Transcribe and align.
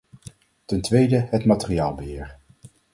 Ten 0.65 0.81
tweede, 0.81 1.27
het 1.29 1.45
materiaalbeheer. 1.45 2.37